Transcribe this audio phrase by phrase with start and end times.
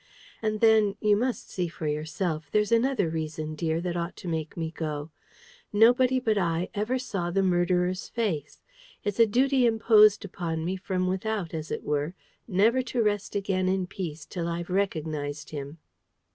[0.41, 4.57] And then, you must see for yourself, there's another reason, dear, that ought to make
[4.57, 5.11] me go.
[5.71, 8.63] Nobody but I ever saw the murderer's face.
[9.03, 12.15] It's a duty imposed upon me from without, as it were,
[12.47, 15.77] never to rest again in peace till I've recognised him."